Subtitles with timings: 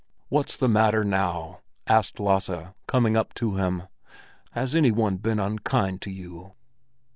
[0.29, 3.83] "What's the matter now?" asked Lasse, coming up to him.
[4.53, 6.53] "Has any one been unkind to you?"